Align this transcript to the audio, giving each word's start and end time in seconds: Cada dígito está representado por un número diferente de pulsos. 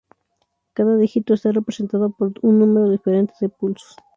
Cada 0.73 0.97
dígito 0.97 1.35
está 1.35 1.51
representado 1.51 2.09
por 2.09 2.33
un 2.41 2.57
número 2.57 2.89
diferente 2.89 3.35
de 3.39 3.49
pulsos. 3.49 3.95